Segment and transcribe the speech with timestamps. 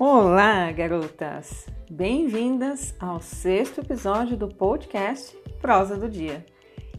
[0.00, 1.66] Olá, garotas!
[1.90, 6.46] Bem-vindas ao sexto episódio do podcast Prosa do Dia.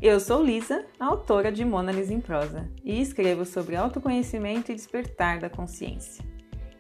[0.01, 5.39] Eu sou Lisa, autora de Mona Lisa em Prosa, e escrevo sobre autoconhecimento e despertar
[5.39, 6.25] da consciência.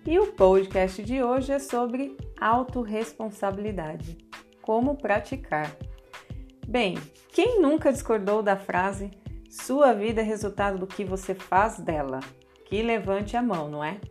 [0.05, 4.17] E o podcast de hoje é sobre autorresponsabilidade.
[4.61, 5.73] Como praticar.
[6.67, 6.97] Bem,
[7.29, 9.09] quem nunca discordou da frase
[9.49, 12.19] sua vida é resultado do que você faz dela?
[12.65, 14.01] Que levante a mão, não é?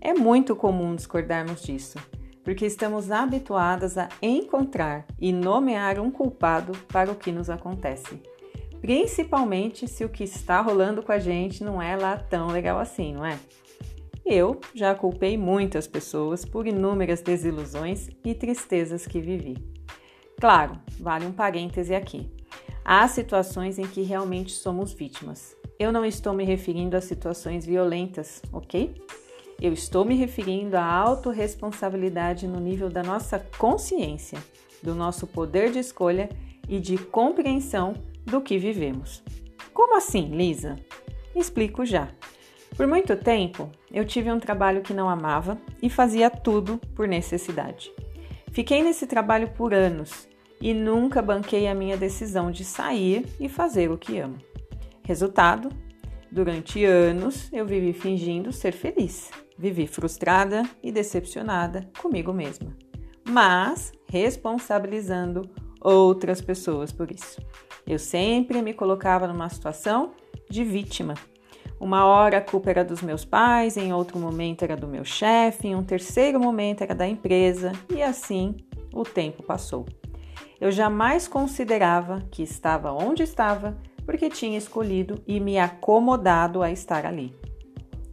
[0.00, 1.98] É muito comum discordarmos disso,
[2.44, 8.20] porque estamos habituadas a encontrar e nomear um culpado para o que nos acontece.
[8.80, 13.12] Principalmente se o que está rolando com a gente não é lá tão legal assim,
[13.12, 13.38] não é?
[14.24, 19.56] Eu já culpei muitas pessoas por inúmeras desilusões e tristezas que vivi.
[20.40, 22.30] Claro, vale um parêntese aqui.
[22.84, 25.54] Há situações em que realmente somos vítimas.
[25.78, 28.94] Eu não estou me referindo a situações violentas, ok?
[29.60, 34.38] Eu estou me referindo à autorresponsabilidade no nível da nossa consciência,
[34.82, 36.30] do nosso poder de escolha
[36.66, 37.92] e de compreensão
[38.24, 39.22] do que vivemos.
[39.74, 40.76] Como assim, Lisa?
[41.36, 42.08] Explico já.
[42.74, 47.92] Por muito tempo, eu tive um trabalho que não amava e fazia tudo por necessidade.
[48.52, 50.26] Fiquei nesse trabalho por anos
[50.58, 54.38] e nunca banquei a minha decisão de sair e fazer o que amo.
[55.04, 55.68] Resultado:
[56.32, 59.30] durante anos eu vivi fingindo ser feliz
[59.60, 62.74] Vivi frustrada e decepcionada comigo mesma,
[63.28, 65.50] mas responsabilizando
[65.82, 67.38] outras pessoas por isso.
[67.86, 70.12] Eu sempre me colocava numa situação
[70.48, 71.12] de vítima.
[71.78, 75.68] Uma hora a culpa era dos meus pais, em outro momento era do meu chefe,
[75.68, 78.56] em um terceiro momento era da empresa, e assim
[78.94, 79.84] o tempo passou.
[80.58, 83.76] Eu jamais considerava que estava onde estava
[84.06, 87.38] porque tinha escolhido e me acomodado a estar ali.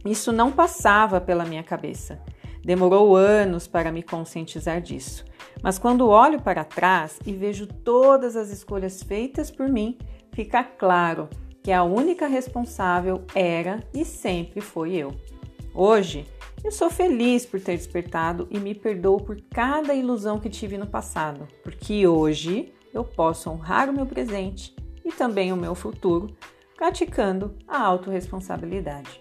[0.04, 2.20] Isso não passava pela minha cabeça.
[2.64, 5.24] Demorou anos para me conscientizar disso.
[5.62, 9.98] Mas quando olho para trás e vejo todas as escolhas feitas por mim,
[10.32, 11.28] fica claro
[11.62, 15.14] que a única responsável era e sempre foi eu.
[15.74, 16.26] Hoje,
[16.64, 20.86] eu sou feliz por ter despertado e me perdoo por cada ilusão que tive no
[20.86, 24.74] passado, porque hoje eu posso honrar o meu presente
[25.04, 26.36] e também o meu futuro
[26.76, 29.20] praticando a autorresponsabilidade.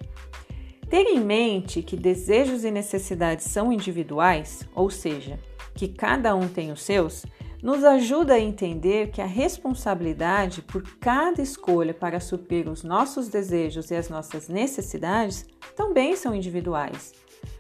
[0.89, 5.37] Ter em mente que desejos e necessidades são individuais, ou seja,
[5.75, 7.25] que cada um tem os seus,
[7.61, 13.91] nos ajuda a entender que a responsabilidade por cada escolha para suprir os nossos desejos
[13.91, 15.45] e as nossas necessidades
[15.75, 17.13] também são individuais.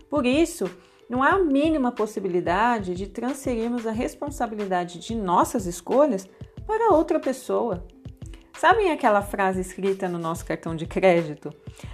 [0.09, 0.69] Por isso,
[1.09, 6.29] não há a mínima possibilidade de transferirmos a responsabilidade de nossas escolhas
[6.65, 7.85] para outra pessoa.
[8.57, 11.53] Sabem aquela frase escrita no nosso cartão de crédito?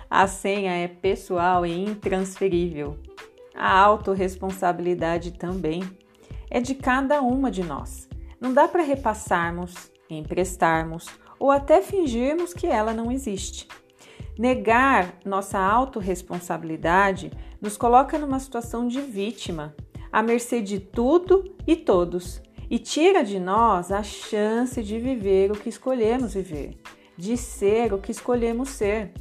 [0.10, 2.98] A senha é pessoal e intransferível.
[3.54, 5.84] A autorresponsabilidade também
[6.50, 8.08] é de cada uma de nós.
[8.40, 11.06] Não dá para repassarmos, emprestarmos
[11.38, 13.68] ou até fingirmos que ela não existe.
[14.40, 17.30] Negar nossa autorresponsabilidade
[17.62, 19.76] nos coloca numa situação de vítima,
[20.10, 22.42] à mercê de tudo e todos
[22.74, 26.76] e tira de nós a chance de viver o que escolhemos viver,
[27.16, 29.12] de ser o que escolhemos ser.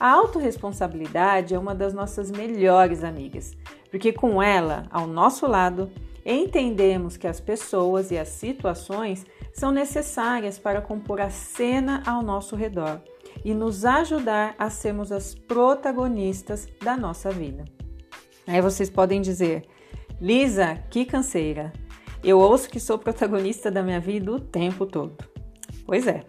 [0.00, 3.52] A autorresponsabilidade é uma das nossas melhores amigas,
[3.88, 5.88] porque com ela, ao nosso lado,
[6.26, 12.56] entendemos que as pessoas e as situações são necessárias para compor a cena ao nosso
[12.56, 13.00] redor
[13.44, 17.64] e nos ajudar a sermos as protagonistas da nossa vida.
[18.44, 19.62] Aí vocês podem dizer,
[20.20, 21.72] Lisa, que canseira!
[22.22, 25.16] Eu ouço que sou protagonista da minha vida o tempo todo.
[25.86, 26.24] Pois é,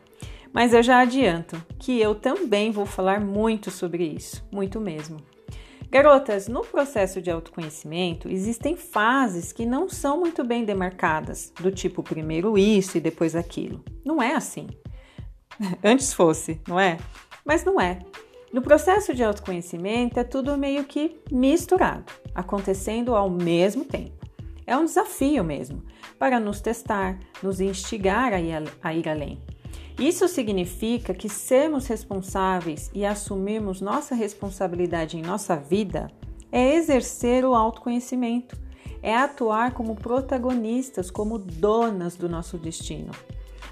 [0.53, 5.17] mas eu já adianto que eu também vou falar muito sobre isso, muito mesmo.
[5.91, 12.03] Garotas, no processo de autoconhecimento existem fases que não são muito bem demarcadas, do tipo
[12.03, 13.83] primeiro isso e depois aquilo.
[14.06, 14.67] Não é assim.
[15.83, 16.97] Antes fosse, não é?
[17.44, 18.00] Mas não é.
[18.53, 24.19] No processo de autoconhecimento é tudo meio que misturado, acontecendo ao mesmo tempo.
[24.69, 25.83] É um desafio mesmo,
[26.19, 29.42] para nos testar, nos instigar a ir, além.
[29.98, 36.12] Isso significa que sermos responsáveis e assumirmos nossa responsabilidade em nossa vida
[36.51, 38.56] é exercer o autoconhecimento,
[39.01, 43.10] é atuar como protagonistas, como donas do nosso destino.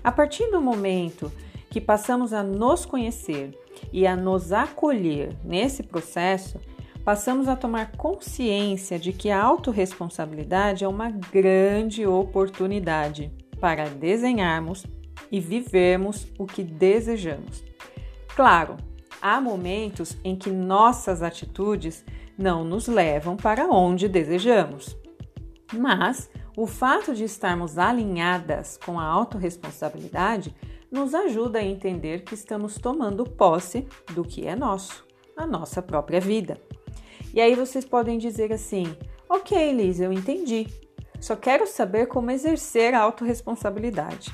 [0.03, 1.31] A partir do momento
[1.69, 3.55] que passamos a nos conhecer
[3.93, 6.59] e a nos acolher nesse processo,
[7.07, 13.31] passamos a tomar consciência de que a autorresponsabilidade é uma grande oportunidade
[13.61, 14.85] para desenharmos
[15.31, 17.63] e vivermos o que desejamos.
[18.35, 18.75] Claro,
[19.21, 22.03] há momentos em que nossas atitudes
[22.37, 24.97] não nos levam para onde desejamos.
[25.73, 30.53] Mas o fato de estarmos alinhadas com a autorresponsabilidade
[30.91, 35.07] nos ajuda a entender que estamos tomando posse do que é nosso,
[35.37, 36.66] a nossa própria vida.
[37.37, 38.97] E aí vocês podem dizer assim:
[39.29, 40.65] Ok, Liz, eu entendi.
[41.21, 44.33] Só quero saber como exercer a autorresponsabilidade.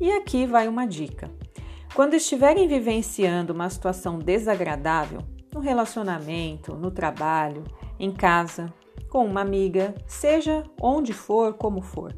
[0.00, 1.28] E aqui vai uma dica.
[1.96, 5.18] Quando estiverem vivenciando uma situação desagradável,
[5.52, 7.64] no relacionamento, no trabalho,
[7.98, 8.72] em casa,
[9.08, 12.14] com uma amiga, seja onde for, como for,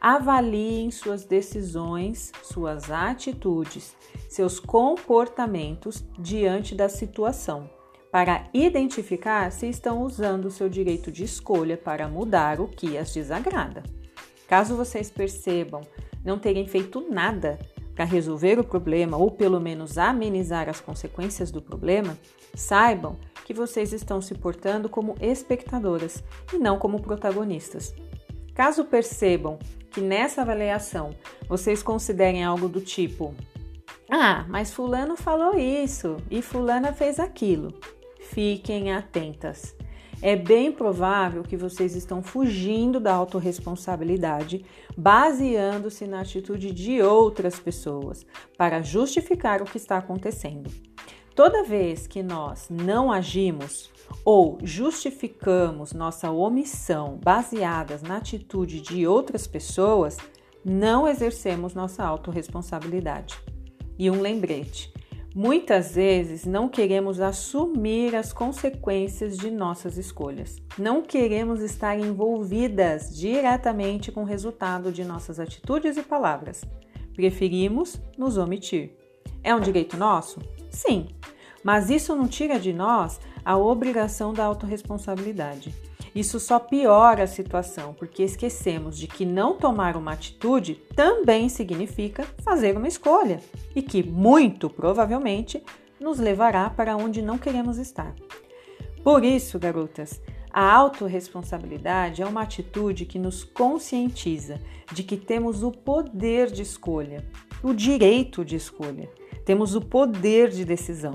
[0.00, 3.96] avaliem suas decisões, suas atitudes,
[4.28, 7.68] seus comportamentos diante da situação,
[8.12, 13.10] para identificar se estão usando o seu direito de escolha para mudar o que as
[13.14, 13.82] desagrada.
[14.46, 15.80] Caso vocês percebam
[16.22, 17.58] não terem feito nada
[17.94, 22.18] para resolver o problema ou pelo menos amenizar as consequências do problema,
[22.54, 23.16] saibam
[23.46, 26.22] que vocês estão se portando como espectadoras
[26.52, 27.94] e não como protagonistas.
[28.54, 29.58] Caso percebam
[29.90, 31.16] que nessa avaliação
[31.48, 33.34] vocês considerem algo do tipo:
[34.10, 37.74] Ah, mas Fulano falou isso e Fulana fez aquilo,
[38.32, 39.74] fiquem atentas.
[40.20, 44.64] É bem provável que vocês estão fugindo da autorresponsabilidade,
[44.96, 48.24] baseando-se na atitude de outras pessoas
[48.56, 50.70] para justificar o que está acontecendo.
[51.34, 53.90] Toda vez que nós não agimos
[54.24, 60.18] ou justificamos nossa omissão baseadas na atitude de outras pessoas,
[60.64, 63.40] não exercemos nossa autorresponsabilidade.
[63.98, 64.91] E um lembrete:
[65.34, 70.60] Muitas vezes não queremos assumir as consequências de nossas escolhas.
[70.78, 76.62] Não queremos estar envolvidas diretamente com o resultado de nossas atitudes e palavras.
[77.14, 78.94] Preferimos nos omitir.
[79.42, 80.38] É um direito nosso?
[80.70, 81.08] Sim,
[81.64, 85.74] mas isso não tira de nós a obrigação da autorresponsabilidade.
[86.14, 92.26] Isso só piora a situação, porque esquecemos de que não tomar uma atitude também significa
[92.44, 93.40] fazer uma escolha
[93.74, 95.62] e que, muito provavelmente,
[95.98, 98.14] nos levará para onde não queremos estar.
[99.02, 100.20] Por isso, garotas,
[100.52, 104.60] a autorresponsabilidade é uma atitude que nos conscientiza
[104.92, 107.24] de que temos o poder de escolha,
[107.62, 109.08] o direito de escolha,
[109.46, 111.14] temos o poder de decisão.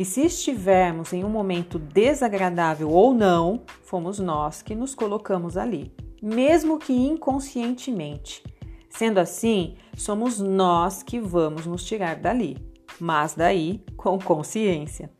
[0.00, 5.92] E se estivermos em um momento desagradável ou não, fomos nós que nos colocamos ali,
[6.22, 8.42] mesmo que inconscientemente.
[8.88, 12.56] Sendo assim, somos nós que vamos nos tirar dali,
[12.98, 15.12] mas daí com consciência.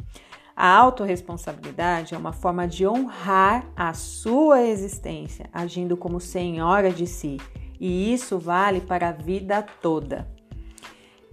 [0.56, 7.36] A autorresponsabilidade é uma forma de honrar a sua existência, agindo como senhora de si,
[7.78, 10.26] e isso vale para a vida toda.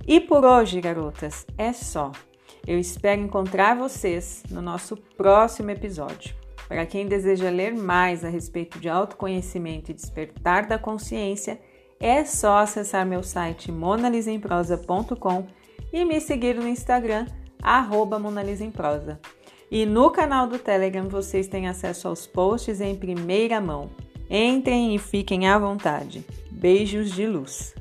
[0.06, 2.12] E por hoje, garotas, é só.
[2.68, 6.36] Eu espero encontrar vocês no nosso próximo episódio.
[6.68, 11.62] Para quem deseja ler mais a respeito de autoconhecimento e despertar da consciência,
[11.98, 15.48] é só acessar meu site monalisemprosa.com
[15.94, 17.26] e me seguir no Instagram,
[17.64, 19.18] arroba monalisemprosa.
[19.72, 23.90] E no canal do Telegram vocês têm acesso aos posts em primeira mão.
[24.30, 26.26] Entrem e fiquem à vontade.
[26.52, 27.74] Beijos de luz!